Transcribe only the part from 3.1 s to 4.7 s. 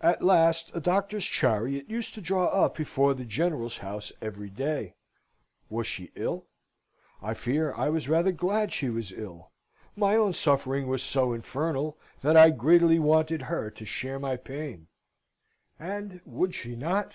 the General's house every